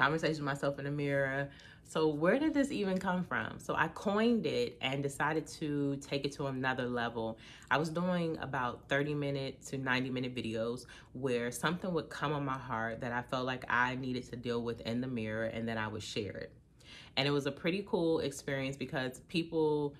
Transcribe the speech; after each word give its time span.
conversation 0.00 0.36
with 0.36 0.54
myself 0.54 0.78
in 0.78 0.86
the 0.86 0.90
mirror. 0.90 1.50
So, 1.84 2.08
where 2.08 2.38
did 2.38 2.54
this 2.54 2.70
even 2.70 2.98
come 2.98 3.24
from? 3.24 3.58
So, 3.58 3.74
I 3.74 3.88
coined 3.88 4.46
it 4.46 4.78
and 4.80 5.02
decided 5.02 5.46
to 5.58 5.96
take 5.96 6.24
it 6.24 6.32
to 6.32 6.46
another 6.46 6.86
level. 6.88 7.38
I 7.70 7.76
was 7.76 7.90
doing 7.90 8.38
about 8.40 8.88
30 8.88 9.14
minute 9.14 9.60
to 9.66 9.76
90 9.76 10.10
minute 10.10 10.34
videos 10.34 10.86
where 11.12 11.50
something 11.50 11.92
would 11.92 12.08
come 12.08 12.32
on 12.32 12.44
my 12.44 12.58
heart 12.58 13.00
that 13.02 13.12
I 13.12 13.22
felt 13.22 13.44
like 13.44 13.64
I 13.68 13.96
needed 13.96 14.30
to 14.30 14.36
deal 14.36 14.62
with 14.62 14.80
in 14.82 15.00
the 15.00 15.08
mirror 15.08 15.46
and 15.46 15.68
then 15.68 15.76
I 15.76 15.88
would 15.88 16.02
share 16.02 16.32
it. 16.32 16.52
And 17.16 17.28
it 17.28 17.32
was 17.32 17.46
a 17.46 17.52
pretty 17.52 17.84
cool 17.86 18.20
experience 18.20 18.76
because 18.76 19.20
people 19.28 19.94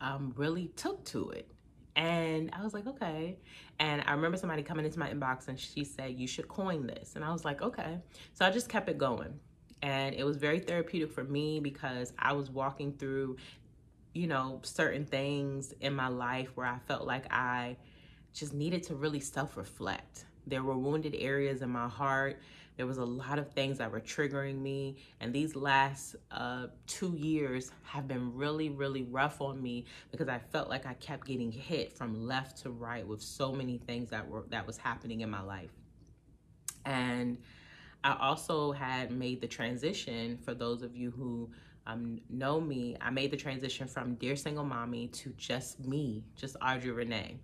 um, 0.00 0.32
really 0.36 0.68
took 0.76 1.04
to 1.06 1.30
it. 1.30 1.51
And 1.96 2.50
I 2.52 2.62
was 2.62 2.72
like, 2.72 2.86
okay. 2.86 3.36
And 3.78 4.02
I 4.06 4.12
remember 4.12 4.36
somebody 4.36 4.62
coming 4.62 4.84
into 4.86 4.98
my 4.98 5.10
inbox 5.10 5.48
and 5.48 5.58
she 5.58 5.84
said, 5.84 6.18
you 6.18 6.26
should 6.26 6.48
coin 6.48 6.86
this. 6.86 7.16
And 7.16 7.24
I 7.24 7.32
was 7.32 7.44
like, 7.44 7.62
okay. 7.62 7.98
So 8.32 8.46
I 8.46 8.50
just 8.50 8.68
kept 8.68 8.88
it 8.88 8.98
going. 8.98 9.38
And 9.82 10.14
it 10.14 10.24
was 10.24 10.36
very 10.36 10.60
therapeutic 10.60 11.12
for 11.12 11.24
me 11.24 11.60
because 11.60 12.12
I 12.18 12.32
was 12.32 12.50
walking 12.50 12.92
through, 12.92 13.36
you 14.14 14.26
know, 14.26 14.60
certain 14.62 15.04
things 15.04 15.74
in 15.80 15.94
my 15.94 16.08
life 16.08 16.50
where 16.54 16.66
I 16.66 16.78
felt 16.86 17.06
like 17.06 17.30
I 17.32 17.76
just 18.32 18.54
needed 18.54 18.82
to 18.84 18.94
really 18.94 19.20
self 19.20 19.56
reflect. 19.56 20.24
There 20.46 20.62
were 20.62 20.76
wounded 20.76 21.14
areas 21.18 21.62
in 21.62 21.70
my 21.70 21.88
heart 21.88 22.40
there 22.76 22.86
was 22.86 22.98
a 22.98 23.04
lot 23.04 23.38
of 23.38 23.50
things 23.52 23.78
that 23.78 23.90
were 23.90 24.00
triggering 24.00 24.60
me. 24.60 24.96
And 25.20 25.32
these 25.32 25.54
last 25.54 26.16
uh, 26.30 26.68
two 26.86 27.14
years 27.16 27.70
have 27.84 28.08
been 28.08 28.34
really, 28.34 28.70
really 28.70 29.02
rough 29.02 29.40
on 29.40 29.62
me 29.62 29.84
because 30.10 30.28
I 30.28 30.38
felt 30.38 30.68
like 30.68 30.86
I 30.86 30.94
kept 30.94 31.26
getting 31.26 31.52
hit 31.52 31.92
from 31.96 32.26
left 32.26 32.58
to 32.62 32.70
right 32.70 33.06
with 33.06 33.20
so 33.20 33.52
many 33.52 33.78
things 33.78 34.10
that 34.10 34.26
were 34.26 34.44
that 34.48 34.66
was 34.66 34.76
happening 34.76 35.20
in 35.20 35.30
my 35.30 35.42
life. 35.42 35.70
And 36.84 37.38
I 38.04 38.16
also 38.18 38.72
had 38.72 39.12
made 39.12 39.40
the 39.40 39.46
transition 39.46 40.38
for 40.38 40.54
those 40.54 40.82
of 40.82 40.96
you 40.96 41.10
who 41.10 41.50
um, 41.86 42.20
know 42.30 42.60
me, 42.60 42.96
I 43.00 43.10
made 43.10 43.30
the 43.30 43.36
transition 43.36 43.86
from 43.86 44.14
Dear 44.14 44.36
Single 44.36 44.64
Mommy 44.64 45.08
to 45.08 45.30
just 45.36 45.80
me, 45.80 46.24
just 46.36 46.56
Audrey 46.62 46.90
Renee 46.90 47.38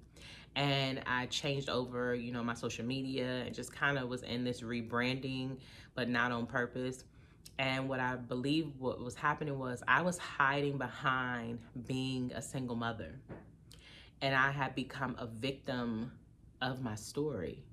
and 0.57 1.03
I 1.07 1.27
changed 1.27 1.69
over, 1.69 2.15
you 2.15 2.33
know, 2.33 2.43
my 2.43 2.55
social 2.55 2.85
media 2.85 3.43
and 3.47 3.55
just 3.55 3.73
kind 3.73 3.99
of 3.99 4.09
was 4.09 4.23
in 4.23 4.45
this 4.45 4.63
rebranding, 4.63 5.59
but 5.95 6.09
not 6.09 6.33
on 6.33 6.47
purpose. 6.47 7.05
And 7.59 7.89
what 7.89 8.01
I 8.01 8.17
believe 8.17 8.73
what 8.79 9.01
was 9.01 9.15
happening 9.15 9.59
was 9.59 9.83
I 9.87 10.03
was 10.03 10.19
hiding 10.19 10.79
behind 10.79 11.59
being 11.87 12.33
a 12.35 12.43
single 12.43 12.77
mother. 12.77 13.19
And 14.21 14.35
I 14.35 14.51
had 14.51 14.75
become 14.75 15.17
a 15.19 15.27
victim 15.27 16.13
of 16.61 16.83
my 16.83 16.95
story. 16.95 17.65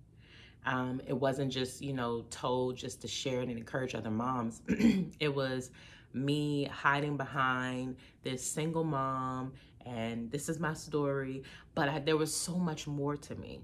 Um, 0.65 1.01
it 1.07 1.13
wasn't 1.13 1.51
just, 1.51 1.81
you 1.81 1.93
know, 1.93 2.25
told 2.31 2.77
just 2.77 3.01
to 3.01 3.07
share 3.07 3.41
it 3.41 3.49
and 3.49 3.57
encourage 3.57 3.93
other 3.93 4.11
moms. 4.11 4.61
it 5.19 5.33
was 5.33 5.71
me 6.13 6.65
hiding 6.65 7.17
behind 7.17 7.97
this 8.23 8.43
single 8.43 8.83
mom 8.83 9.53
and 9.85 10.31
this 10.31 10.49
is 10.49 10.59
my 10.59 10.73
story. 10.73 11.43
But 11.73 11.89
I, 11.89 11.99
there 11.99 12.17
was 12.17 12.33
so 12.33 12.55
much 12.55 12.87
more 12.87 13.15
to 13.15 13.35
me. 13.35 13.61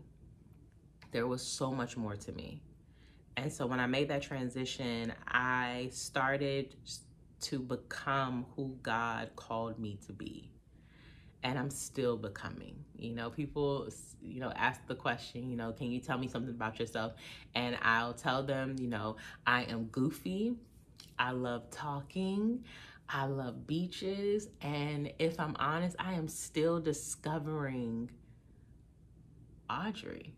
There 1.11 1.27
was 1.27 1.41
so 1.41 1.71
much 1.71 1.97
more 1.97 2.15
to 2.15 2.31
me. 2.31 2.61
And 3.37 3.51
so 3.51 3.65
when 3.65 3.79
I 3.79 3.87
made 3.87 4.09
that 4.09 4.21
transition, 4.21 5.13
I 5.27 5.89
started 5.91 6.75
to 7.41 7.59
become 7.59 8.45
who 8.55 8.77
God 8.83 9.31
called 9.35 9.79
me 9.79 9.97
to 10.05 10.13
be. 10.13 10.51
And 11.43 11.57
I'm 11.57 11.71
still 11.71 12.17
becoming. 12.17 12.75
You 12.95 13.15
know, 13.15 13.31
people, 13.31 13.89
you 14.21 14.39
know, 14.39 14.51
ask 14.55 14.85
the 14.87 14.93
question, 14.93 15.49
you 15.49 15.57
know, 15.57 15.71
can 15.71 15.91
you 15.91 15.99
tell 15.99 16.19
me 16.19 16.27
something 16.27 16.53
about 16.53 16.79
yourself? 16.79 17.13
And 17.55 17.77
I'll 17.81 18.13
tell 18.13 18.43
them, 18.43 18.75
you 18.79 18.87
know, 18.87 19.15
I 19.47 19.63
am 19.63 19.85
goofy. 19.85 20.53
I 21.17 21.31
love 21.31 21.69
talking. 21.71 22.63
I 23.13 23.25
love 23.25 23.67
beaches. 23.67 24.47
And 24.61 25.11
if 25.19 25.39
I'm 25.39 25.55
honest, 25.59 25.95
I 25.99 26.13
am 26.13 26.27
still 26.27 26.79
discovering 26.79 28.09
Audrey. 29.69 30.33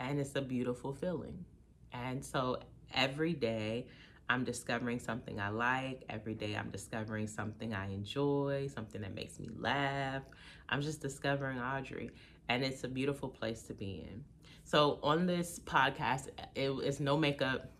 And 0.00 0.18
it's 0.18 0.34
a 0.34 0.40
beautiful 0.40 0.92
feeling. 0.92 1.44
And 1.92 2.24
so 2.24 2.58
every 2.94 3.34
day, 3.34 3.86
I'm 4.28 4.44
discovering 4.44 4.98
something 5.00 5.40
I 5.40 5.48
like. 5.48 6.04
Every 6.08 6.34
day, 6.34 6.54
I'm 6.54 6.70
discovering 6.70 7.26
something 7.26 7.74
I 7.74 7.92
enjoy, 7.92 8.68
something 8.72 9.00
that 9.02 9.14
makes 9.14 9.38
me 9.38 9.48
laugh. 9.56 10.22
I'm 10.68 10.82
just 10.82 11.00
discovering 11.00 11.58
Audrey. 11.58 12.10
And 12.48 12.64
it's 12.64 12.84
a 12.84 12.88
beautiful 12.88 13.28
place 13.28 13.62
to 13.62 13.74
be 13.74 14.06
in. 14.08 14.24
So, 14.64 14.98
on 15.02 15.26
this 15.26 15.58
podcast, 15.60 16.28
it, 16.54 16.70
it's 16.70 17.00
no 17.00 17.16
makeup, 17.16 17.72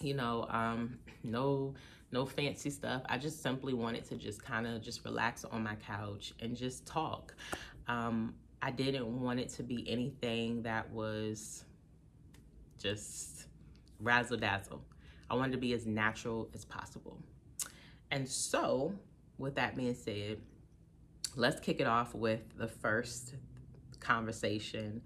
you 0.00 0.14
know, 0.14 0.46
um, 0.50 0.98
no 1.22 1.74
no 2.12 2.24
fancy 2.24 2.70
stuff. 2.70 3.02
I 3.08 3.18
just 3.18 3.42
simply 3.42 3.74
wanted 3.74 4.04
to 4.06 4.16
just 4.16 4.42
kind 4.42 4.66
of 4.66 4.82
just 4.82 5.04
relax 5.04 5.44
on 5.44 5.62
my 5.62 5.74
couch 5.76 6.32
and 6.40 6.56
just 6.56 6.86
talk. 6.86 7.34
Um, 7.88 8.34
I 8.62 8.70
didn't 8.70 9.20
want 9.20 9.40
it 9.40 9.48
to 9.50 9.62
be 9.62 9.88
anything 9.88 10.62
that 10.62 10.90
was 10.90 11.64
just 12.78 13.46
razzle 14.00 14.36
dazzle. 14.36 14.82
I 15.30 15.34
wanted 15.34 15.52
to 15.52 15.58
be 15.58 15.72
as 15.72 15.86
natural 15.86 16.48
as 16.54 16.64
possible. 16.64 17.18
And 18.10 18.28
so, 18.28 18.94
with 19.38 19.56
that 19.56 19.76
being 19.76 19.94
said, 19.94 20.38
let's 21.34 21.60
kick 21.60 21.80
it 21.80 21.86
off 21.86 22.14
with 22.14 22.40
the 22.56 22.68
first 22.68 23.34
conversation 24.00 25.02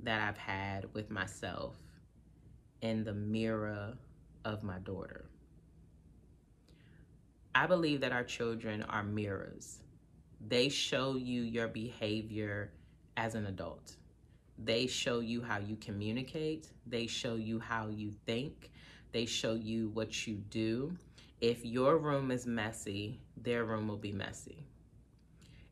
that 0.00 0.20
I've 0.20 0.38
had 0.38 0.86
with 0.94 1.10
myself 1.10 1.76
in 2.80 3.04
the 3.04 3.12
mirror 3.12 3.94
of 4.44 4.62
my 4.62 4.78
daughter. 4.78 5.24
I 7.56 7.66
believe 7.66 8.02
that 8.02 8.12
our 8.12 8.22
children 8.22 8.82
are 8.82 9.02
mirrors. 9.02 9.78
They 10.46 10.68
show 10.68 11.16
you 11.16 11.40
your 11.40 11.68
behavior 11.68 12.70
as 13.16 13.34
an 13.34 13.46
adult. 13.46 13.96
They 14.58 14.86
show 14.86 15.20
you 15.20 15.40
how 15.40 15.60
you 15.60 15.76
communicate. 15.76 16.70
They 16.86 17.06
show 17.06 17.36
you 17.36 17.58
how 17.58 17.88
you 17.88 18.12
think. 18.26 18.70
They 19.12 19.24
show 19.24 19.54
you 19.54 19.88
what 19.88 20.26
you 20.26 20.34
do. 20.34 20.98
If 21.40 21.64
your 21.64 21.96
room 21.96 22.30
is 22.30 22.46
messy, 22.46 23.20
their 23.38 23.64
room 23.64 23.88
will 23.88 23.96
be 23.96 24.12
messy. 24.12 24.66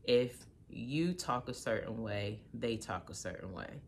If 0.05 0.47
you 0.69 1.13
talk 1.13 1.49
a 1.49 1.55
certain 1.55 2.03
way, 2.03 2.41
they 2.53 2.77
talk 2.77 3.11
a 3.11 3.15
certain 3.15 3.53
way. 3.53 3.81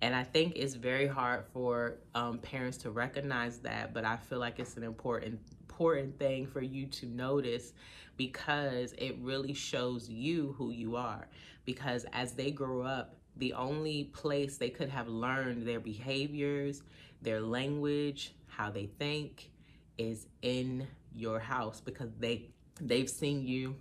And 0.00 0.16
I 0.16 0.24
think 0.24 0.54
it's 0.56 0.74
very 0.74 1.06
hard 1.06 1.44
for 1.52 1.98
um, 2.14 2.38
parents 2.38 2.76
to 2.78 2.90
recognize 2.90 3.58
that, 3.60 3.94
but 3.94 4.04
I 4.04 4.16
feel 4.16 4.38
like 4.40 4.58
it's 4.58 4.76
an 4.76 4.82
important 4.82 5.38
important 5.72 6.18
thing 6.18 6.46
for 6.46 6.60
you 6.60 6.86
to 6.86 7.06
notice 7.06 7.72
because 8.16 8.92
it 8.98 9.16
really 9.20 9.54
shows 9.54 10.08
you 10.08 10.54
who 10.58 10.70
you 10.70 10.96
are. 10.96 11.28
Because 11.64 12.04
as 12.12 12.32
they 12.32 12.50
grow 12.50 12.82
up, 12.82 13.16
the 13.36 13.54
only 13.54 14.04
place 14.12 14.58
they 14.58 14.68
could 14.68 14.90
have 14.90 15.08
learned 15.08 15.66
their 15.66 15.80
behaviors, 15.80 16.82
their 17.22 17.40
language, 17.40 18.34
how 18.46 18.70
they 18.70 18.86
think 18.98 19.50
is 19.96 20.26
in 20.42 20.86
your 21.14 21.38
house 21.38 21.80
because 21.80 22.10
they 22.18 22.48
they've 22.80 23.08
seen 23.10 23.46
you 23.46 23.76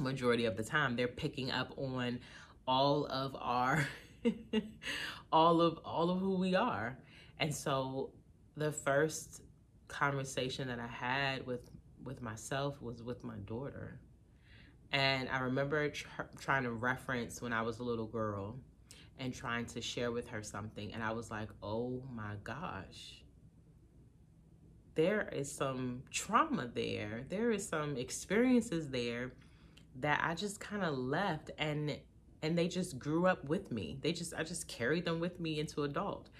majority 0.00 0.44
of 0.44 0.56
the 0.56 0.64
time. 0.64 0.96
They're 0.96 1.08
picking 1.08 1.50
up 1.50 1.72
on 1.76 2.20
all 2.66 3.06
of 3.06 3.36
our 3.38 3.86
all 5.32 5.60
of 5.60 5.78
all 5.84 6.10
of 6.10 6.20
who 6.20 6.36
we 6.38 6.54
are. 6.54 6.98
And 7.38 7.54
so 7.54 8.10
the 8.56 8.72
first 8.72 9.42
conversation 9.88 10.68
that 10.68 10.78
I 10.78 10.86
had 10.86 11.46
with 11.46 11.70
with 12.02 12.22
myself 12.22 12.80
was 12.80 13.02
with 13.02 13.22
my 13.24 13.36
daughter. 13.46 14.00
And 14.92 15.28
I 15.28 15.40
remember 15.40 15.88
tr- 15.90 16.22
trying 16.38 16.64
to 16.64 16.72
reference 16.72 17.40
when 17.40 17.52
I 17.52 17.62
was 17.62 17.78
a 17.78 17.82
little 17.82 18.06
girl 18.06 18.56
and 19.18 19.32
trying 19.32 19.66
to 19.66 19.80
share 19.80 20.10
with 20.10 20.28
her 20.28 20.42
something. 20.42 20.92
And 20.92 21.02
I 21.02 21.12
was 21.12 21.30
like, 21.30 21.48
oh 21.62 22.02
my 22.12 22.34
gosh, 22.42 23.22
there 24.94 25.28
is 25.32 25.50
some 25.52 26.02
trauma 26.10 26.68
there. 26.74 27.24
There 27.28 27.52
is 27.52 27.68
some 27.68 27.96
experiences 27.96 28.88
there 28.88 29.32
that 29.96 30.20
I 30.22 30.34
just 30.34 30.60
kind 30.60 30.84
of 30.84 30.96
left 30.96 31.50
and 31.58 31.98
and 32.42 32.56
they 32.56 32.68
just 32.68 32.98
grew 32.98 33.26
up 33.26 33.44
with 33.44 33.70
me. 33.70 33.98
They 34.00 34.12
just 34.12 34.34
I 34.34 34.42
just 34.44 34.66
carried 34.68 35.04
them 35.04 35.20
with 35.20 35.40
me 35.40 35.60
into 35.60 35.82
adult. 35.84 36.30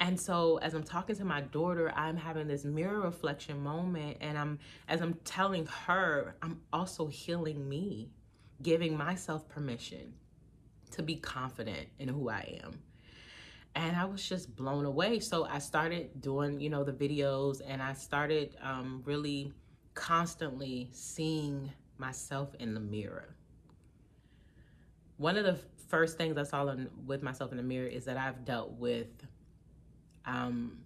And 0.00 0.18
so 0.18 0.58
as 0.58 0.74
I'm 0.74 0.82
talking 0.82 1.16
to 1.16 1.24
my 1.24 1.42
daughter, 1.42 1.92
I'm 1.94 2.16
having 2.16 2.48
this 2.48 2.64
mirror 2.64 3.00
reflection 3.00 3.62
moment 3.62 4.18
and 4.20 4.38
I'm 4.38 4.58
as 4.88 5.00
I'm 5.00 5.14
telling 5.24 5.66
her, 5.66 6.36
I'm 6.42 6.60
also 6.72 7.06
healing 7.06 7.68
me, 7.68 8.10
giving 8.62 8.96
myself 8.96 9.48
permission 9.48 10.14
to 10.92 11.02
be 11.02 11.16
confident 11.16 11.88
in 11.98 12.08
who 12.08 12.28
I 12.28 12.60
am. 12.62 12.80
And 13.74 13.96
I 13.96 14.04
was 14.04 14.26
just 14.26 14.54
blown 14.54 14.84
away. 14.84 15.18
So 15.20 15.46
I 15.46 15.58
started 15.58 16.20
doing, 16.20 16.60
you 16.60 16.68
know, 16.68 16.84
the 16.84 16.92
videos 16.92 17.62
and 17.66 17.82
I 17.82 17.94
started 17.94 18.56
um, 18.62 19.02
really 19.06 19.52
constantly 19.94 20.90
seeing 20.92 21.72
myself 21.98 22.54
in 22.58 22.74
the 22.74 22.80
mirror 22.80 23.36
one 25.22 25.36
of 25.36 25.44
the 25.44 25.56
first 25.88 26.18
things 26.18 26.36
I 26.36 26.42
saw 26.42 26.66
in, 26.68 26.88
with 27.06 27.22
myself 27.22 27.52
in 27.52 27.56
the 27.56 27.62
mirror 27.62 27.86
is 27.86 28.04
that 28.06 28.16
I've 28.16 28.44
dealt 28.44 28.72
with 28.72 29.06
um, 30.24 30.78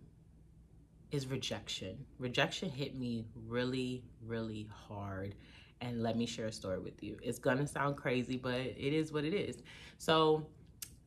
is 1.10 1.26
rejection. 1.26 1.96
Rejection 2.18 2.68
hit 2.68 2.94
me 2.94 3.24
really, 3.46 4.02
really 4.26 4.68
hard. 4.70 5.34
And 5.80 6.02
let 6.02 6.16
me 6.16 6.26
share 6.26 6.46
a 6.46 6.52
story 6.52 6.78
with 6.78 7.02
you. 7.02 7.16
It's 7.22 7.38
gonna 7.38 7.66
sound 7.66 7.96
crazy, 7.96 8.36
but 8.36 8.54
it 8.54 8.92
is 8.92 9.12
what 9.12 9.24
it 9.24 9.32
is. 9.32 9.62
So 9.98 10.46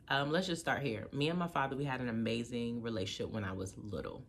um, 0.08 0.32
let's 0.32 0.48
just 0.48 0.62
start 0.62 0.82
here. 0.82 1.08
Me 1.12 1.30
and 1.30 1.38
my 1.38 1.48
father, 1.48 1.76
we 1.76 1.86
had 1.86 2.02
an 2.02 2.10
amazing 2.10 2.82
relationship 2.82 3.32
when 3.32 3.44
I 3.44 3.52
was 3.52 3.76
little. 3.78 4.24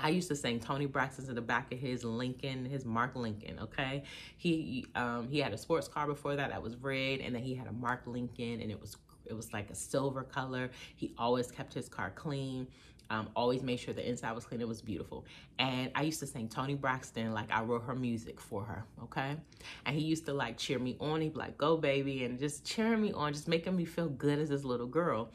I 0.00 0.10
used 0.10 0.28
to 0.28 0.36
sing 0.36 0.60
Toni 0.60 0.86
Braxton 0.86 1.26
to 1.26 1.34
the 1.34 1.40
back 1.40 1.72
of 1.72 1.78
his 1.78 2.04
Lincoln, 2.04 2.64
his 2.64 2.84
Mark 2.84 3.16
Lincoln. 3.16 3.58
Okay, 3.60 4.02
he 4.36 4.86
um, 4.94 5.28
he 5.28 5.38
had 5.38 5.52
a 5.52 5.58
sports 5.58 5.88
car 5.88 6.06
before 6.06 6.36
that 6.36 6.50
that 6.50 6.62
was 6.62 6.76
red, 6.76 7.20
and 7.20 7.34
then 7.34 7.42
he 7.42 7.54
had 7.54 7.66
a 7.66 7.72
Mark 7.72 8.02
Lincoln, 8.06 8.60
and 8.60 8.70
it 8.70 8.80
was 8.80 8.96
it 9.24 9.34
was 9.34 9.52
like 9.52 9.70
a 9.70 9.74
silver 9.74 10.22
color. 10.22 10.70
He 10.94 11.14
always 11.18 11.50
kept 11.50 11.74
his 11.74 11.88
car 11.88 12.10
clean. 12.10 12.66
Um, 13.08 13.28
always 13.36 13.62
made 13.62 13.78
sure 13.78 13.94
the 13.94 14.06
inside 14.06 14.32
was 14.32 14.44
clean. 14.44 14.60
It 14.60 14.66
was 14.66 14.82
beautiful. 14.82 15.26
And 15.60 15.92
I 15.94 16.02
used 16.02 16.18
to 16.20 16.26
sing 16.26 16.48
Toni 16.48 16.74
Braxton 16.74 17.32
like 17.32 17.52
I 17.52 17.62
wrote 17.62 17.84
her 17.84 17.94
music 17.94 18.40
for 18.40 18.64
her, 18.64 18.84
okay? 19.04 19.36
And 19.84 19.96
he 19.96 20.04
used 20.04 20.26
to 20.26 20.32
like 20.32 20.56
cheer 20.58 20.80
me 20.80 20.96
on. 20.98 21.20
He'd 21.20 21.34
be 21.34 21.38
like, 21.38 21.56
go 21.56 21.76
baby, 21.76 22.24
and 22.24 22.36
just 22.36 22.64
cheering 22.64 23.00
me 23.00 23.12
on, 23.12 23.32
just 23.32 23.46
making 23.46 23.76
me 23.76 23.84
feel 23.84 24.08
good 24.08 24.40
as 24.40 24.48
this 24.48 24.64
little 24.64 24.88
girl. 24.88 25.30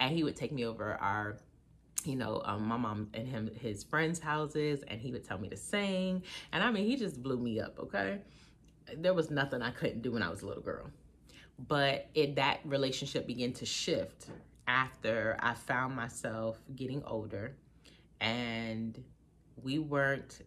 And 0.00 0.14
he 0.14 0.22
would 0.22 0.36
take 0.36 0.52
me 0.52 0.66
over 0.66 0.98
our 1.00 1.38
you 2.06 2.16
know, 2.16 2.42
um, 2.44 2.66
my 2.66 2.76
mom 2.76 3.08
and 3.14 3.26
him, 3.26 3.50
his 3.60 3.82
friends' 3.82 4.20
houses, 4.20 4.82
and 4.88 5.00
he 5.00 5.12
would 5.12 5.24
tell 5.24 5.38
me 5.38 5.48
to 5.48 5.56
sing. 5.56 6.22
And 6.52 6.62
I 6.62 6.70
mean, 6.70 6.86
he 6.86 6.96
just 6.96 7.22
blew 7.22 7.38
me 7.38 7.60
up, 7.60 7.78
okay? 7.78 8.18
There 8.96 9.14
was 9.14 9.30
nothing 9.30 9.62
I 9.62 9.70
couldn't 9.70 10.02
do 10.02 10.12
when 10.12 10.22
I 10.22 10.28
was 10.28 10.42
a 10.42 10.46
little 10.46 10.62
girl. 10.62 10.90
But 11.68 12.08
it 12.14 12.36
that 12.36 12.60
relationship 12.64 13.26
began 13.26 13.52
to 13.54 13.66
shift 13.66 14.26
after 14.66 15.36
I 15.40 15.54
found 15.54 15.94
myself 15.94 16.58
getting 16.74 17.02
older 17.04 17.54
and 18.20 19.02
we 19.62 19.78
weren't 19.78 20.40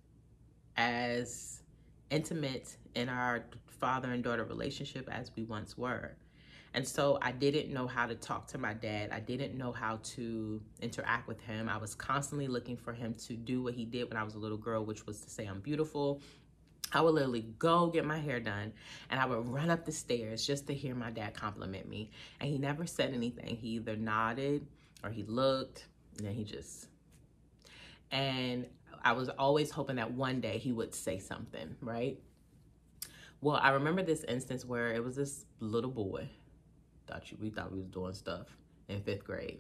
as 0.76 1.62
intimate 2.10 2.78
in 2.96 3.10
our 3.10 3.46
father 3.80 4.12
and 4.12 4.24
daughter 4.24 4.44
relationship 4.44 5.08
as 5.12 5.32
we 5.36 5.44
once 5.44 5.78
were. 5.78 6.16
And 6.78 6.88
so 6.88 7.18
I 7.24 7.32
didn't 7.32 7.74
know 7.74 7.88
how 7.88 8.06
to 8.06 8.14
talk 8.14 8.46
to 8.50 8.60
my 8.60 8.76
dad. 8.76 9.10
I 9.12 9.20
didn't 9.20 9.58
know 9.58 9.72
how 9.72 9.98
to 10.12 10.62
interact 10.80 11.28
with 11.28 11.42
him. 11.42 11.70
I 11.70 11.78
was 11.78 11.96
constantly 11.96 12.48
looking 12.48 12.78
for 12.78 12.94
him 12.94 13.16
to 13.26 13.34
do 13.34 13.64
what 13.64 13.74
he 13.74 13.84
did 13.84 14.08
when 14.10 14.16
I 14.16 14.22
was 14.22 14.36
a 14.36 14.38
little 14.38 14.60
girl, 14.60 14.86
which 14.86 15.08
was 15.08 15.20
to 15.22 15.30
say 15.32 15.48
I'm 15.48 15.60
beautiful, 15.60 16.22
I 16.94 17.02
would 17.02 17.16
literally 17.16 17.48
go 17.58 17.88
get 17.88 18.06
my 18.06 18.20
hair 18.20 18.40
done 18.40 18.74
and 19.10 19.20
I 19.20 19.26
would 19.26 19.48
run 19.48 19.72
up 19.72 19.86
the 19.86 19.92
stairs 19.92 20.46
just 20.46 20.68
to 20.68 20.74
hear 20.76 20.94
my 20.94 21.10
dad 21.10 21.34
compliment 21.34 21.90
me. 21.90 22.12
And 22.40 22.48
he 22.48 22.60
never 22.60 22.86
said 22.86 23.12
anything. 23.12 23.56
He 23.56 23.70
either 23.70 23.96
nodded 23.96 24.68
or 25.04 25.10
he 25.10 25.24
looked 25.24 25.88
and 26.20 26.28
then 26.28 26.36
he 26.36 26.44
just. 26.44 26.90
And 28.12 28.68
I 29.04 29.14
was 29.14 29.30
always 29.30 29.72
hoping 29.72 29.96
that 29.96 30.12
one 30.12 30.42
day 30.42 30.60
he 30.60 30.74
would 30.74 30.94
say 30.94 31.18
something, 31.18 31.76
right? 31.82 32.20
Well, 33.42 33.56
I 33.56 33.70
remember 33.70 34.04
this 34.04 34.24
instance 34.26 34.64
where 34.64 34.94
it 34.94 35.04
was 35.04 35.16
this 35.16 35.46
little 35.60 35.90
boy. 35.90 36.30
Thought 37.08 37.32
you, 37.32 37.38
we 37.40 37.50
thought 37.50 37.72
we 37.72 37.80
was 37.80 37.88
doing 37.88 38.14
stuff 38.14 38.48
in 38.88 39.02
fifth 39.02 39.24
grade. 39.24 39.60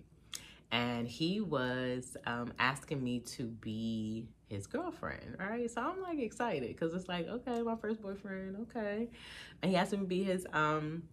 And 0.71 1.07
he 1.07 1.39
was 1.39 2.17
um, 2.25 2.51
asking 2.59 3.01
me 3.01 3.19
to 3.19 3.45
be 3.45 4.27
his 4.49 4.67
girlfriend, 4.67 5.37
right? 5.39 5.69
So 5.69 5.81
I'm 5.81 6.01
like 6.01 6.19
excited 6.19 6.67
because 6.67 6.93
it's 6.93 7.07
like, 7.07 7.27
okay, 7.27 7.61
my 7.61 7.75
first 7.75 8.01
boyfriend, 8.01 8.57
okay, 8.69 9.09
and 9.61 9.71
he 9.71 9.77
asked 9.77 9.93
me 9.93 9.99
to 9.99 10.03
be 10.05 10.23
his 10.23 10.45
um 10.53 11.03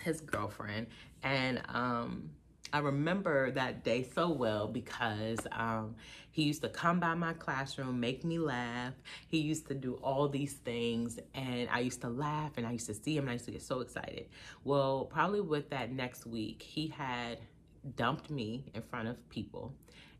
his 0.00 0.20
girlfriend, 0.20 0.88
and 1.22 1.62
um 1.68 2.30
I 2.74 2.78
remember 2.78 3.52
that 3.52 3.84
day 3.84 4.02
so 4.16 4.28
well 4.30 4.66
because 4.66 5.38
um, 5.52 5.94
he 6.32 6.42
used 6.42 6.60
to 6.62 6.68
come 6.68 6.98
by 6.98 7.14
my 7.14 7.32
classroom, 7.32 8.00
make 8.00 8.24
me 8.24 8.40
laugh. 8.40 8.94
He 9.28 9.38
used 9.38 9.68
to 9.68 9.74
do 9.74 9.94
all 10.02 10.28
these 10.28 10.54
things, 10.54 11.20
and 11.34 11.68
I 11.70 11.78
used 11.78 12.00
to 12.00 12.08
laugh 12.08 12.50
and 12.56 12.66
I 12.66 12.72
used 12.72 12.86
to 12.86 12.94
see 12.94 13.16
him 13.16 13.24
and 13.24 13.30
I 13.30 13.34
used 13.34 13.44
to 13.44 13.52
get 13.52 13.62
so 13.62 13.78
excited. 13.78 14.26
Well, 14.64 15.04
probably 15.04 15.40
with 15.40 15.70
that 15.70 15.92
next 15.92 16.26
week, 16.26 16.62
he 16.62 16.88
had 16.88 17.38
dumped 17.94 18.28
me 18.28 18.64
in 18.74 18.82
front 18.82 19.06
of 19.06 19.28
people 19.28 19.72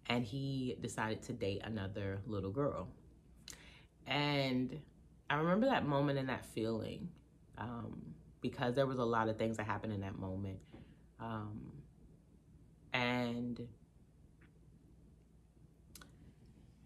and 0.07 0.25
he 0.25 0.77
decided 0.81 1.25
to 1.25 1.33
date 1.33 1.62
another 1.65 2.21
little 2.25 2.53
girl. 2.53 2.87
And 4.07 4.81
I 5.29 5.35
remember 5.35 5.67
that 5.67 5.85
moment 5.85 6.21
and 6.21 6.29
that 6.29 6.47
feeling 6.55 7.09
um, 7.59 8.00
because 8.41 8.77
there 8.77 8.87
was 8.87 9.00
a 9.00 9.05
lot 9.05 9.29
of 9.29 9.39
things 9.39 9.57
that 9.57 9.67
happened 9.67 9.93
in 9.93 10.03
that 10.03 10.17
moment. 10.21 10.61
Um, 11.19 11.74
and 12.94 13.61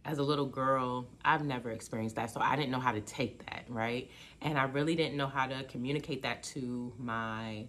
as 0.04 0.18
a 0.18 0.22
little 0.22 0.46
girl, 0.46 1.06
I've 1.22 1.44
never 1.44 1.70
experienced 1.70 2.16
that. 2.16 2.30
So 2.30 2.40
I 2.40 2.56
didn't 2.56 2.70
know 2.70 2.80
how 2.80 2.92
to 2.92 3.02
take 3.02 3.44
that, 3.46 3.66
right? 3.68 4.10
And 4.40 4.58
I 4.58 4.64
really 4.64 4.96
didn't 4.96 5.18
know 5.18 5.26
how 5.26 5.46
to 5.46 5.64
communicate 5.64 6.22
that 6.22 6.42
to 6.44 6.94
my 6.98 7.66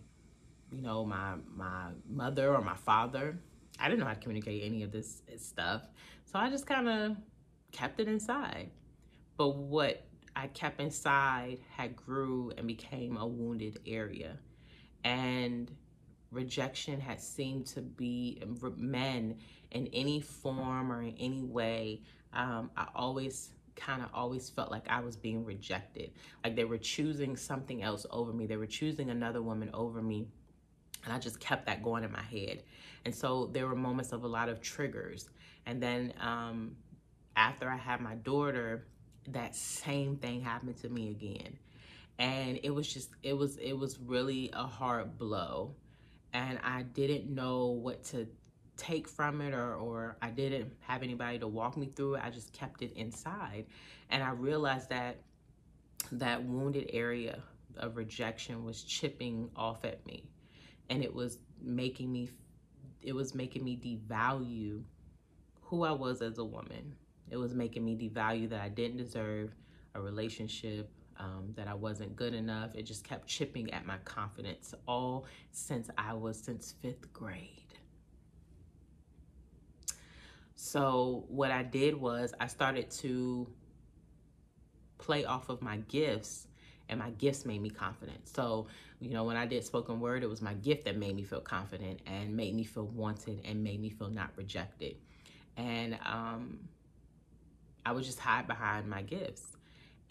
you 0.71 0.81
know, 0.81 1.06
my 1.06 1.36
my 1.56 1.89
mother 2.07 2.53
or 2.53 2.62
my 2.62 2.75
father. 2.75 3.38
I 3.80 3.88
didn't 3.88 4.00
know 4.00 4.06
how 4.06 4.13
to 4.13 4.19
communicate 4.19 4.63
any 4.63 4.83
of 4.83 4.92
this 4.92 5.21
stuff. 5.38 5.83
So 6.25 6.38
I 6.38 6.50
just 6.50 6.65
kind 6.65 6.88
of 6.88 7.18
kept 7.71 8.00
it 8.00 8.07
inside. 8.07 8.69
But 9.38 9.56
what 9.56 10.06
I 10.35 10.47
kept 10.47 10.80
inside 10.80 11.59
had 11.75 11.95
grew 11.95 12.51
and 12.57 12.68
became 12.68 13.18
a 13.18 13.25
wounded 13.25 13.80
area. 13.85 14.38
And 15.03 15.71
rejection 16.31 17.00
had 17.00 17.20
seemed 17.22 17.66
to 17.68 17.81
be 17.81 18.42
men 18.78 19.38
in 19.72 19.88
any 19.88 20.22
form 20.22 20.92
or 20.92 21.02
in 21.02 21.16
any 21.20 21.44
way. 21.44 22.02
Um, 22.34 22.70
I 22.78 22.88
always 22.96 23.50
kind 23.76 24.02
of 24.02 24.10
always 24.14 24.50
felt 24.50 24.72
like 24.72 24.88
I 24.90 25.00
was 25.00 25.16
being 25.16 25.46
rejected. 25.46 26.12
Like 26.44 26.56
they 26.56 26.66
were 26.66 26.78
choosing 26.78 27.36
something 27.36 27.81
else 27.81 28.06
over 28.12 28.34
me. 28.34 28.46
They 28.46 28.58
were 28.58 28.68
choosing 28.68 29.10
another 29.10 29.42
woman 29.42 29.70
over 29.74 30.02
me 30.02 30.28
and 31.04 31.14
I 31.14 31.20
just 31.20 31.40
kept 31.40 31.66
that 31.68 31.84
going 31.84 32.04
in 32.04 32.12
my 32.12 32.22
head. 32.22 32.64
And 33.06 33.16
so 33.16 33.50
there 33.54 33.68
were 33.68 33.76
moments 33.76 34.12
of 34.12 34.24
a 34.24 34.28
lot 34.28 34.50
of 34.50 34.62
triggers. 34.62 35.30
And 35.66 35.81
then 35.81 36.14
um, 36.20 36.76
after 37.36 37.70
I 37.70 37.78
had 37.78 38.02
my 38.02 38.16
daughter, 38.16 38.86
that 39.30 39.56
same 39.56 40.18
thing 40.18 40.42
happened 40.42 40.78
to 40.81 40.90
me 40.90 41.10
again. 41.10 41.58
And 42.18 42.60
it 42.64 42.72
was 42.72 42.92
just, 42.92 43.12
it 43.24 43.34
was, 43.34 43.58
it 43.58 43.74
was 43.74 43.98
really 44.00 44.50
a 44.54 44.64
hard 44.64 45.18
blow. 45.18 45.76
And 46.34 46.60
I 46.64 46.84
didn't 46.84 47.34
know 47.34 47.68
what 47.68 48.04
to 48.06 48.28
take 48.78 49.08
from 49.08 49.42
it 49.42 49.54
or, 49.54 49.76
or 49.76 50.18
I 50.22 50.30
didn't 50.30 50.72
have 50.81 51.04
anybody 51.04 51.40
to 51.40 51.48
walk 51.48 51.76
me 51.76 51.88
through 51.88 52.16
it. 52.16 52.22
I 52.24 52.30
just 52.30 52.54
kept 52.54 52.81
it 52.81 52.94
inside. 52.96 53.66
And 54.10 54.24
I 54.24 54.31
realized 54.31 54.90
that 54.90 55.18
that 56.14 56.44
wounded 56.44 56.90
area 56.94 57.42
of 57.78 57.98
rejection 57.98 58.64
was 58.64 58.83
chipping 58.83 59.50
off 59.56 59.86
at 59.86 60.06
me 60.06 60.24
and 60.90 61.04
it 61.04 61.14
was 61.14 61.40
making 61.62 62.12
me 62.12 62.30
it 63.02 63.14
was 63.14 63.33
making 63.33 63.64
me 63.64 63.78
devalue 63.78 64.81
who 65.62 65.83
I 65.83 65.92
was 65.92 66.21
as 66.21 66.38
a 66.38 66.44
woman. 66.44 66.95
It 67.30 67.38
was 67.38 67.54
making 67.54 67.86
me 67.86 67.95
devalue 67.95 68.50
that 68.50 68.59
I 68.59 68.69
didn't 68.69 68.98
deserve 68.98 69.56
a 69.95 70.02
relationship, 70.02 70.92
um, 71.19 71.54
that 71.56 71.68
I 71.68 71.73
wasn't 71.73 72.16
good 72.16 72.33
enough. 72.33 72.73
It 72.76 72.83
just 72.83 73.04
kept 73.04 73.28
chipping 73.28 73.71
at 73.73 73.85
my 73.85 73.97
confidence 74.06 74.73
all 74.88 75.26
since 75.52 75.90
I 75.97 76.14
was 76.14 76.40
since 76.40 76.73
fifth 76.81 77.11
grade. 77.14 77.66
So 80.56 81.26
what 81.28 81.52
I 81.52 81.64
did 81.64 81.95
was 81.95 82.33
I 82.40 82.47
started 82.47 82.90
to 82.92 83.47
play 84.97 85.26
off 85.26 85.49
of 85.49 85.61
my 85.61 85.78
gifts 85.88 86.47
and 86.90 86.99
my 86.99 87.11
gifts 87.11 87.45
made 87.45 87.61
me 87.61 87.69
confident. 87.69 88.28
So, 88.28 88.68
you 88.99 89.11
know, 89.11 89.23
when 89.23 89.38
I 89.38 89.45
did 89.45 89.64
spoken 89.64 89.99
word, 89.99 90.23
it 90.23 90.30
was 90.30 90.42
my 90.42 90.54
gift 90.56 90.85
that 90.85 90.97
made 90.97 91.16
me 91.16 91.23
feel 91.23 91.40
confident 91.40 92.02
and 92.06 92.35
made 92.35 92.56
me 92.56 92.64
feel 92.64 92.88
wanted 92.88 93.42
and 93.45 93.64
made 93.64 93.80
me 93.80 93.90
feel 93.90 94.09
not 94.09 94.31
rejected. 94.35 94.95
And 95.56 95.97
um, 96.06 96.59
I 97.85 97.92
would 97.92 98.04
just 98.04 98.19
hide 98.19 98.47
behind 98.47 98.88
my 98.88 99.02
gifts. 99.02 99.45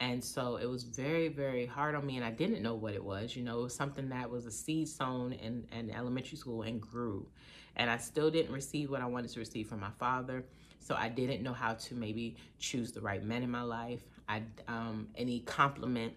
And 0.00 0.22
so 0.22 0.56
it 0.56 0.66
was 0.66 0.84
very, 0.84 1.28
very 1.28 1.66
hard 1.66 1.94
on 1.96 2.06
me, 2.06 2.16
and 2.16 2.24
I 2.24 2.30
didn't 2.30 2.62
know 2.62 2.74
what 2.74 2.94
it 2.94 3.02
was. 3.02 3.34
You 3.34 3.42
know, 3.42 3.60
it 3.60 3.62
was 3.64 3.74
something 3.74 4.08
that 4.10 4.30
was 4.30 4.46
a 4.46 4.50
seed 4.50 4.88
sown 4.88 5.32
in, 5.32 5.66
in 5.76 5.90
elementary 5.90 6.36
school 6.36 6.62
and 6.62 6.80
grew. 6.80 7.26
And 7.74 7.90
I 7.90 7.96
still 7.96 8.30
didn't 8.30 8.52
receive 8.52 8.90
what 8.90 9.00
I 9.00 9.06
wanted 9.06 9.32
to 9.32 9.40
receive 9.40 9.68
from 9.68 9.80
my 9.80 9.90
father. 9.98 10.44
So 10.80 10.94
I 10.94 11.08
didn't 11.08 11.42
know 11.42 11.52
how 11.52 11.74
to 11.74 11.94
maybe 11.94 12.36
choose 12.58 12.92
the 12.92 13.00
right 13.00 13.22
men 13.22 13.42
in 13.42 13.50
my 13.50 13.62
life. 13.62 14.02
I 14.28 14.42
um, 14.68 15.08
any 15.16 15.40
compliment 15.40 16.12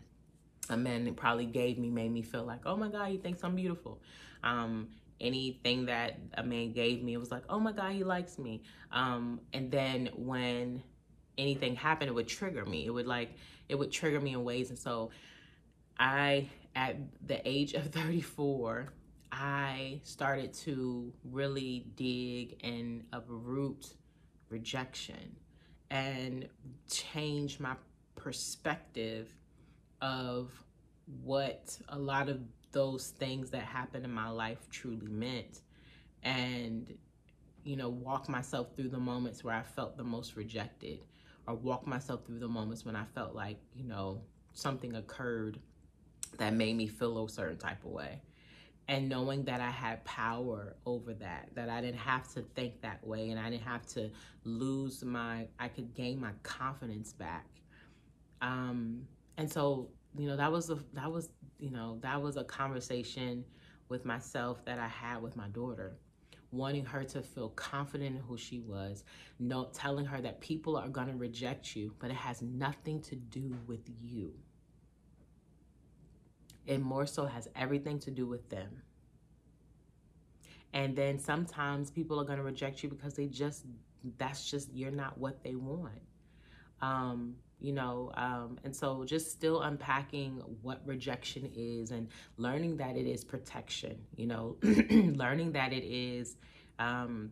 a 0.70 0.78
man 0.78 1.14
probably 1.16 1.46
gave 1.46 1.78
me 1.78 1.90
made 1.90 2.12
me 2.12 2.22
feel 2.22 2.44
like, 2.44 2.62
oh 2.66 2.78
my 2.78 2.88
God, 2.88 3.10
he 3.10 3.18
thinks 3.18 3.44
I'm 3.44 3.56
beautiful. 3.56 4.00
Um, 4.44 4.88
anything 5.20 5.86
that 5.86 6.18
a 6.36 6.44
man 6.44 6.72
gave 6.72 7.04
me, 7.04 7.14
it 7.14 7.18
was 7.18 7.32
like, 7.32 7.44
oh 7.50 7.60
my 7.60 7.72
God, 7.72 7.92
he 7.92 8.04
likes 8.04 8.38
me. 8.40 8.64
Um, 8.92 9.42
and 9.54 9.72
then 9.72 10.10
when 10.16 10.82
anything 11.38 11.76
happened, 11.76 12.10
it 12.10 12.14
would 12.14 12.28
trigger 12.28 12.66
me. 12.66 12.86
It 12.86 12.90
would 12.90 13.08
like, 13.08 13.32
it 13.72 13.80
would 13.80 13.92
trigger 13.92 14.20
me 14.20 14.34
in 14.34 14.44
ways. 14.44 14.70
And 14.70 14.78
so 14.78 15.12
I, 15.98 16.50
at 16.76 16.98
the 17.26 17.42
age 17.48 17.74
of 17.74 17.86
34, 17.94 18.90
I 19.32 20.02
started 20.04 20.54
to 20.66 21.14
really 21.24 21.86
dig 21.96 22.60
and 22.64 23.06
uproot 23.14 23.94
rejection 24.50 25.38
and 25.90 26.48
change 26.90 27.60
my 27.62 27.76
perspective 28.16 29.34
of 30.02 30.52
what 31.24 31.78
a 31.88 31.98
lot 31.98 32.28
of 32.28 32.42
those 32.74 33.08
things 33.08 33.50
that 33.52 33.64
happened 33.64 34.04
in 34.04 34.12
my 34.12 34.30
life 34.30 34.70
truly 34.70 35.08
meant 35.08 35.62
and 36.24 36.94
you 37.64 37.76
know 37.76 37.90
walk 37.90 38.30
myself 38.30 38.68
through 38.76 38.88
the 38.88 38.98
moments 38.98 39.44
where 39.44 39.56
i 39.56 39.62
felt 39.62 39.98
the 39.98 40.04
most 40.04 40.38
rejected 40.38 41.00
or 41.48 41.56
walk 41.56 41.86
myself 41.88 42.26
through 42.26 42.40
the 42.40 42.48
moments 42.48 42.86
when 42.86 42.96
i 42.96 43.06
felt 43.16 43.34
like 43.36 43.58
you 43.76 43.84
know 43.84 44.22
something 44.54 44.96
occurred 44.96 45.60
that 46.38 46.54
made 46.54 46.76
me 46.76 46.88
feel 46.88 47.24
a 47.24 47.30
certain 47.30 47.58
type 47.58 47.84
of 47.84 47.92
way 47.92 48.22
and 48.88 49.08
knowing 49.08 49.46
that 49.46 49.62
I 49.62 49.70
had 49.70 50.04
power 50.04 50.76
over 50.86 51.14
that, 51.14 51.50
that 51.56 51.70
I 51.70 51.80
didn't 51.80 52.00
have 52.00 52.28
to 52.34 52.42
think 52.56 52.82
that 52.82 53.06
way 53.08 53.30
and 53.30 53.40
I 53.40 53.50
didn't 53.50 53.64
have 53.64 53.86
to 53.94 54.10
lose 54.44 55.02
my, 55.04 55.48
I 55.60 55.70
could 55.70 55.94
gain 55.94 56.20
my 56.20 56.32
confidence 56.44 57.14
back. 57.14 57.46
Um, 58.42 59.08
and 59.38 59.50
so, 59.50 59.88
you 60.18 60.28
know, 60.28 60.36
that 60.36 60.52
was 60.52 60.70
a, 60.70 60.78
that 60.94 61.10
was, 61.10 61.30
you 61.58 61.70
know, 61.70 62.00
that 62.02 62.22
was 62.22 62.36
a 62.36 62.44
conversation 62.44 63.46
with 63.88 64.04
myself 64.04 64.66
that 64.66 64.78
I 64.78 64.90
had 64.90 65.22
with 65.22 65.38
my 65.38 65.48
daughter 65.50 65.94
wanting 66.52 66.86
her 66.86 67.04
to 67.04 67.22
feel 67.22 67.50
confident 67.50 68.16
in 68.16 68.22
who 68.22 68.38
she 68.38 68.60
was, 68.60 69.04
no, 69.40 69.70
telling 69.74 70.06
her 70.06 70.22
that 70.22 70.42
people 70.42 70.76
are 70.76 70.90
going 70.90 71.08
to 71.08 71.16
reject 71.16 71.76
you, 71.76 71.94
but 72.00 72.10
it 72.10 72.16
has 72.18 72.42
nothing 72.42 73.02
to 73.02 73.16
do 73.16 73.58
with 73.68 73.90
you. 74.02 74.34
It 76.66 76.80
more 76.80 77.06
so 77.06 77.26
has 77.26 77.48
everything 77.56 78.00
to 78.00 78.12
do 78.12 78.28
with 78.28 78.50
them. 78.50 78.82
And 80.74 80.96
then 80.96 81.20
sometimes 81.20 81.90
people 81.92 82.20
are 82.20 82.24
going 82.24 82.38
to 82.38 82.44
reject 82.44 82.84
you 82.84 82.90
because 82.90 83.14
they 83.16 83.28
just, 83.28 83.66
that's 84.18 84.50
just, 84.50 84.74
you're 84.74 84.92
not 84.92 85.18
what 85.18 85.44
they 85.44 85.56
want. 85.56 86.02
Um, 86.82 87.36
you 87.62 87.72
know, 87.72 88.12
um, 88.16 88.58
and 88.64 88.76
so 88.76 89.04
just 89.06 89.32
still 89.32 89.62
unpacking 89.62 90.42
what 90.64 90.82
rejection 90.86 91.50
is 91.56 91.92
and 91.92 92.08
learning 92.38 92.78
that 92.78 92.98
it 92.98 93.06
is 93.06 93.24
protection, 93.24 93.98
you 94.16 94.26
know, 94.26 94.58
learning 94.64 95.52
that 95.52 95.72
it 95.72 95.84
is, 95.84 96.38
um, 96.80 97.32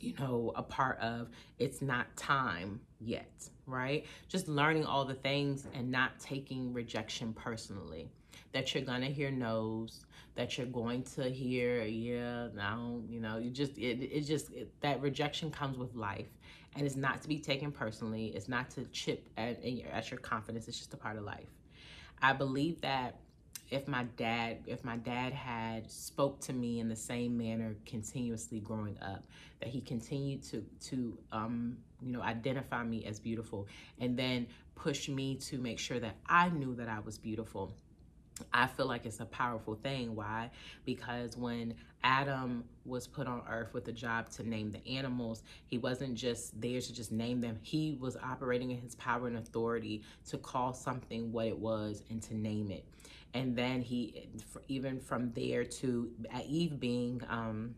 you 0.00 0.14
know, 0.18 0.52
a 0.54 0.62
part 0.62 0.98
of 1.00 1.28
it's 1.58 1.82
not 1.82 2.16
time 2.16 2.80
yet, 3.00 3.48
right? 3.66 4.06
Just 4.28 4.46
learning 4.46 4.84
all 4.84 5.04
the 5.04 5.14
things 5.14 5.66
and 5.74 5.90
not 5.90 6.18
taking 6.20 6.72
rejection 6.72 7.32
personally. 7.32 8.08
That 8.52 8.74
you're 8.74 8.84
gonna 8.84 9.06
hear 9.06 9.30
no's, 9.30 10.04
that 10.34 10.56
you're 10.56 10.66
going 10.66 11.02
to 11.02 11.30
hear, 11.30 11.82
yeah, 11.84 12.48
no, 12.54 13.02
you 13.08 13.20
know, 13.20 13.38
you 13.38 13.50
just, 13.50 13.76
it, 13.78 14.02
it 14.02 14.22
just, 14.22 14.50
it, 14.52 14.70
that 14.80 15.00
rejection 15.00 15.50
comes 15.50 15.76
with 15.76 15.94
life 15.94 16.28
and 16.74 16.86
it's 16.86 16.96
not 16.96 17.20
to 17.22 17.28
be 17.28 17.38
taken 17.38 17.70
personally. 17.70 18.26
It's 18.34 18.48
not 18.48 18.70
to 18.70 18.84
chip 18.86 19.28
at, 19.36 19.62
at 19.64 20.10
your 20.10 20.20
confidence. 20.20 20.68
It's 20.68 20.78
just 20.78 20.94
a 20.94 20.96
part 20.96 21.16
of 21.16 21.24
life. 21.24 21.48
I 22.22 22.32
believe 22.32 22.80
that 22.80 23.16
if 23.70 23.88
my 23.88 24.04
dad 24.16 24.58
if 24.66 24.84
my 24.84 24.96
dad 24.98 25.32
had 25.32 25.90
spoke 25.90 26.38
to 26.40 26.52
me 26.52 26.78
in 26.78 26.88
the 26.88 26.96
same 26.96 27.36
manner 27.38 27.74
continuously 27.86 28.60
growing 28.60 28.96
up 29.00 29.24
that 29.60 29.68
he 29.70 29.80
continued 29.80 30.42
to 30.42 30.62
to 30.78 31.16
um 31.32 31.76
you 32.02 32.12
know 32.12 32.20
identify 32.20 32.84
me 32.84 33.04
as 33.06 33.18
beautiful 33.18 33.66
and 33.98 34.16
then 34.16 34.46
push 34.74 35.08
me 35.08 35.36
to 35.36 35.56
make 35.56 35.78
sure 35.78 35.98
that 35.98 36.16
I 36.26 36.50
knew 36.50 36.74
that 36.74 36.88
I 36.88 37.00
was 37.00 37.16
beautiful 37.16 37.72
I 38.52 38.66
feel 38.66 38.86
like 38.86 39.06
it's 39.06 39.20
a 39.20 39.26
powerful 39.26 39.74
thing. 39.74 40.14
Why? 40.14 40.50
Because 40.84 41.36
when 41.36 41.74
Adam 42.04 42.64
was 42.84 43.06
put 43.06 43.26
on 43.26 43.42
earth 43.48 43.72
with 43.74 43.84
the 43.84 43.92
job 43.92 44.28
to 44.30 44.48
name 44.48 44.70
the 44.70 44.86
animals, 44.88 45.42
he 45.66 45.78
wasn't 45.78 46.14
just 46.14 46.60
there 46.60 46.80
to 46.80 46.92
just 46.92 47.12
name 47.12 47.40
them. 47.40 47.58
He 47.62 47.96
was 48.00 48.16
operating 48.16 48.70
in 48.70 48.80
his 48.80 48.94
power 48.96 49.26
and 49.26 49.38
authority 49.38 50.02
to 50.28 50.38
call 50.38 50.72
something 50.72 51.32
what 51.32 51.46
it 51.46 51.58
was 51.58 52.02
and 52.10 52.22
to 52.22 52.36
name 52.36 52.70
it. 52.70 52.84
And 53.34 53.56
then 53.56 53.80
he, 53.80 54.28
even 54.68 55.00
from 55.00 55.32
there 55.32 55.64
to 55.64 56.10
Eve 56.46 56.78
being, 56.78 57.22
um, 57.28 57.74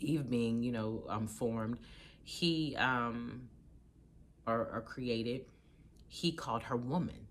Eve 0.00 0.28
being, 0.28 0.62
you 0.62 0.72
know, 0.72 1.04
um, 1.08 1.26
formed, 1.26 1.78
he, 2.24 2.74
um, 2.76 3.42
or, 4.46 4.68
or 4.72 4.80
created, 4.80 5.44
he 6.08 6.32
called 6.32 6.62
her 6.64 6.76
woman 6.76 7.26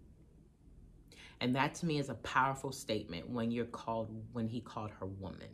and 1.41 1.55
that 1.55 1.75
to 1.75 1.85
me 1.85 1.99
is 1.99 2.09
a 2.09 2.15
powerful 2.15 2.71
statement 2.71 3.29
when 3.29 3.51
you're 3.51 3.65
called, 3.65 4.09
when 4.33 4.47
he 4.47 4.59
called 4.59 4.91
her 4.99 5.05
woman. 5.05 5.49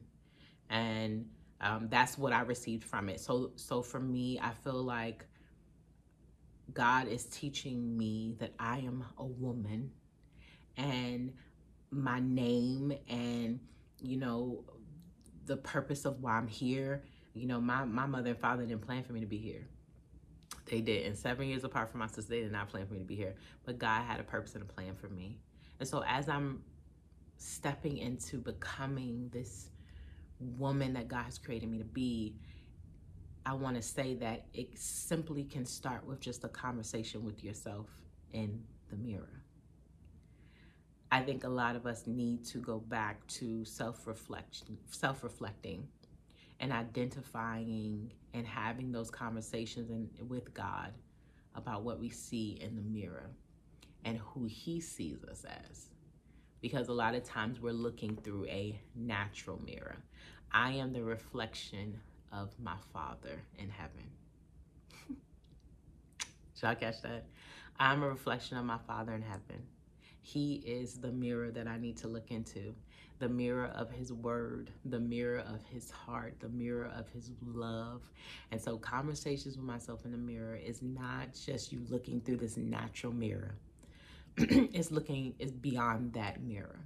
And 0.70 1.28
um, 1.62 1.88
that's 1.90 2.18
what 2.18 2.34
I 2.34 2.42
received 2.42 2.84
from 2.84 3.08
it. 3.10 3.20
So, 3.20 3.52
so 3.56 3.82
for 3.82 4.00
me, 4.00 4.40
I 4.42 4.52
feel 4.52 4.82
like 4.82 5.26
God 6.74 7.08
is 7.08 7.26
teaching 7.26 7.96
me 7.96 8.36
that 8.40 8.54
I 8.60 8.80
am 8.80 9.06
a 9.18 9.26
woman 9.26 9.92
and 10.76 11.34
my 11.92 12.20
name 12.20 12.94
and, 13.08 13.60
you 14.02 14.18
know, 14.18 14.64
the 15.46 15.58
purpose 15.58 16.06
of 16.06 16.22
why 16.22 16.34
I'm 16.34 16.48
here. 16.48 17.04
You 17.34 17.46
know, 17.46 17.62
my, 17.62 17.86
my 17.86 18.08
mother 18.08 18.32
and 18.32 18.40
father 18.40 18.66
didn't 18.66 18.82
plan 18.82 19.04
for 19.04 19.14
me 19.14 19.20
to 19.20 19.28
be 19.28 19.38
here. 19.38 19.68
They 20.66 20.82
did. 20.82 21.06
And 21.06 21.16
seven 21.16 21.48
years 21.48 21.64
apart 21.64 21.92
from 21.92 22.00
my 22.00 22.08
sister, 22.08 22.32
they 22.32 22.42
did 22.42 22.52
not 22.52 22.70
plan 22.70 22.88
for 22.88 22.94
me 22.94 23.00
to 23.00 23.06
be 23.06 23.16
here. 23.16 23.36
But 23.66 23.78
God 23.78 24.04
had 24.04 24.20
a 24.20 24.24
purpose 24.24 24.56
and 24.56 24.64
a 24.64 24.66
plan 24.66 24.96
for 24.96 25.10
me. 25.10 25.38
And 25.80 25.88
so 25.88 26.04
as 26.08 26.30
I'm 26.30 26.62
stepping 27.38 27.98
into 27.98 28.38
becoming 28.38 29.30
this 29.34 29.70
woman 30.40 30.94
that 30.94 31.08
God 31.08 31.24
has 31.24 31.38
created 31.38 31.70
me 31.70 31.78
to 31.80 31.86
be, 31.86 32.36
I 33.46 33.54
want 33.54 33.76
to 33.76 33.82
say 33.82 34.16
that 34.16 34.46
it 34.54 34.78
simply 34.78 35.44
can 35.44 35.66
start 35.66 36.06
with 36.06 36.20
just 36.20 36.44
a 36.44 36.50
conversation 36.50 37.24
with 37.24 37.44
yourself 37.44 37.88
in 38.32 38.64
the 38.90 38.98
mirror. 38.98 39.44
I 41.12 41.22
think 41.22 41.44
a 41.44 41.50
lot 41.50 41.76
of 41.76 41.86
us 41.86 42.08
need 42.08 42.44
to 42.46 42.58
go 42.58 42.80
back 42.80 43.26
to 43.28 43.64
self-reflection, 43.64 44.78
self-reflecting 44.90 45.88
and 46.60 46.72
identifying 46.72 48.12
and 48.34 48.48
having 48.48 48.92
those 48.92 49.12
conversations 49.12 49.92
in, 49.92 50.10
with 50.28 50.54
God 50.54 50.94
about 51.54 51.84
what 51.84 52.00
we 52.00 52.10
see 52.10 52.58
in 52.62 52.76
the 52.76 52.82
mirror 52.82 53.30
and 54.06 54.20
who 54.20 54.46
he 54.46 54.80
sees 54.80 55.24
us 55.26 55.44
as. 55.44 55.90
Because 56.62 56.88
a 56.88 56.94
lot 56.94 57.16
of 57.16 57.24
times 57.24 57.60
we're 57.60 57.74
looking 57.74 58.16
through 58.16 58.46
a 58.46 58.80
natural 58.96 59.62
mirror. 59.66 59.98
I 60.52 60.72
am 60.72 60.94
the 60.94 61.04
reflection 61.04 62.00
of 62.32 62.52
my 62.62 62.78
Father 62.94 63.42
in 63.58 63.70
heaven. 63.70 64.10
Should 66.56 66.68
I 66.68 66.76
catch 66.76 67.02
that? 67.02 67.26
I'm 67.78 68.04
a 68.04 68.08
reflection 68.08 68.58
of 68.58 68.66
my 68.66 68.78
Father 68.88 69.14
in 69.14 69.22
heaven. 69.22 69.64
He 70.22 70.56
is 70.66 70.96
the 70.96 71.12
mirror 71.12 71.52
that 71.52 71.68
I 71.68 71.78
need 71.78 71.98
to 71.98 72.08
look 72.08 72.32
into, 72.32 72.74
the 73.20 73.30
mirror 73.30 73.68
of 73.76 73.92
His 73.92 74.12
Word, 74.12 74.72
the 74.86 75.00
mirror 75.00 75.40
of 75.40 75.64
His 75.66 75.92
heart, 75.92 76.36
the 76.40 76.50
mirror 76.50 76.92
of 76.96 77.10
His 77.10 77.32
love. 77.46 78.02
And 78.52 78.60
so, 78.60 78.78
conversations 78.78 79.56
with 79.58 79.66
myself 79.66 80.06
in 80.06 80.12
the 80.12 80.18
mirror 80.18 80.56
is 80.56 80.82
not 80.82 81.34
just 81.34 81.72
you 81.72 81.82
looking 81.90 82.22
through 82.22 82.38
this 82.38 82.58
natural 82.58 83.14
mirror. 83.14 83.56
is 84.74 84.92
looking 84.92 85.36
is 85.40 85.52
beyond 85.52 86.14
that 86.14 86.42
mirror. 86.44 86.80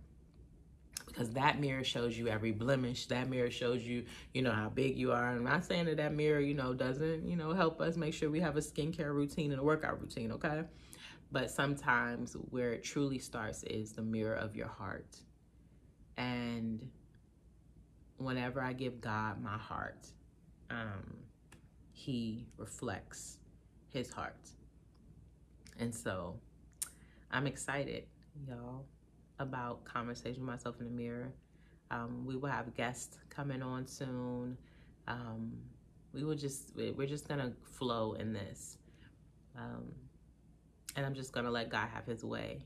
Because 1.07 1.31
that 1.31 1.59
mirror 1.59 1.83
shows 1.83 2.17
you 2.17 2.27
every 2.27 2.51
blemish. 2.51 3.07
That 3.07 3.29
mirror 3.29 3.49
shows 3.49 3.81
you 3.83 4.05
you 4.33 4.41
know 4.41 4.51
how 4.51 4.69
big 4.69 4.97
you 4.97 5.11
are. 5.11 5.29
I'm 5.29 5.43
not 5.43 5.65
saying 5.65 5.85
that 5.85 5.97
that 5.97 6.13
mirror 6.13 6.39
you 6.39 6.53
know 6.53 6.73
doesn't 6.73 7.27
you 7.27 7.35
know 7.35 7.53
help 7.53 7.81
us 7.81 7.97
make 7.97 8.13
sure 8.13 8.29
we 8.29 8.39
have 8.39 8.57
a 8.57 8.61
skincare 8.61 9.13
routine 9.13 9.51
and 9.51 9.59
a 9.59 9.63
workout 9.63 9.99
routine 10.01 10.31
okay? 10.33 10.63
But 11.31 11.51
sometimes 11.51 12.33
where 12.49 12.73
it 12.73 12.83
truly 12.83 13.19
starts 13.19 13.63
is 13.63 13.93
the 13.93 14.01
mirror 14.01 14.35
of 14.35 14.55
your 14.55 14.67
heart. 14.67 15.17
And 16.17 16.89
whenever 18.17 18.61
i 18.61 18.73
give 18.73 18.99
god 18.99 19.41
my 19.41 19.57
heart 19.57 20.05
um 20.69 21.15
he 21.99 22.45
reflects 22.57 23.39
his 23.89 24.09
heart. 24.09 24.51
And 25.79 25.93
so 25.93 26.39
I'm 27.31 27.45
excited, 27.45 28.05
y'all, 28.47 28.85
about 29.37 29.83
conversation 29.85 30.41
with 30.41 30.49
myself 30.49 30.75
in 30.79 30.85
the 30.85 30.91
mirror. 30.91 31.31
Um, 31.91 32.25
we 32.25 32.35
will 32.35 32.49
have 32.49 32.75
guests 32.75 33.17
coming 33.29 33.61
on 33.61 33.87
soon. 33.87 34.57
Um, 35.07 35.53
we 36.13 36.23
will 36.23 36.35
just, 36.35 36.71
we're 36.75 37.07
just 37.07 37.27
gonna 37.27 37.53
flow 37.77 38.13
in 38.13 38.33
this. 38.33 38.77
Um, 39.55 39.93
and 40.95 41.05
I'm 41.05 41.13
just 41.13 41.31
gonna 41.31 41.51
let 41.51 41.69
God 41.69 41.87
have 41.93 42.05
his 42.05 42.23
way. 42.23 42.63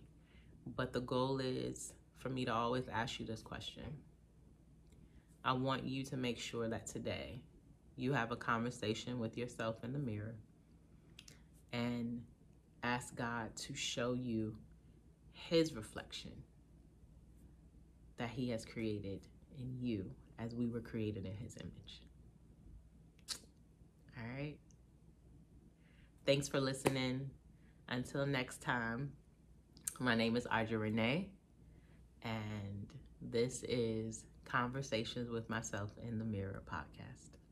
But 0.75 0.93
the 0.93 1.01
goal 1.01 1.39
is 1.39 1.93
for 2.17 2.29
me 2.29 2.45
to 2.45 2.53
always 2.53 2.87
ask 2.87 3.19
you 3.19 3.25
this 3.25 3.41
question. 3.41 3.83
I 5.43 5.51
want 5.51 5.83
you 5.83 6.05
to 6.05 6.15
make 6.15 6.39
sure 6.39 6.69
that 6.69 6.87
today 6.87 7.41
you 7.97 8.13
have 8.13 8.31
a 8.31 8.37
conversation 8.37 9.19
with 9.19 9.37
yourself 9.37 9.83
in 9.83 9.91
the 9.91 9.99
mirror 9.99 10.35
and 11.73 12.21
ask 12.83 13.15
God 13.15 13.55
to 13.55 13.73
show 13.73 14.13
you 14.13 14.55
his 15.31 15.73
reflection 15.73 16.31
that 18.17 18.29
he 18.29 18.49
has 18.49 18.65
created 18.65 19.21
in 19.57 19.77
you 19.79 20.11
as 20.39 20.53
we 20.53 20.67
were 20.67 20.81
created 20.81 21.25
in 21.25 21.35
his 21.37 21.55
image. 21.57 22.01
All 24.17 24.37
right. 24.37 24.57
Thanks 26.25 26.47
for 26.47 26.59
listening. 26.59 27.29
Until 27.89 28.25
next 28.25 28.61
time, 28.61 29.11
my 29.99 30.15
name 30.15 30.35
is 30.35 30.47
Audrey 30.51 30.77
Renee, 30.77 31.29
and 32.23 32.87
this 33.21 33.63
is 33.67 34.23
Conversations 34.45 35.29
with 35.29 35.49
Myself 35.49 35.91
in 36.01 36.17
the 36.19 36.25
Mirror 36.25 36.63
podcast. 36.65 37.42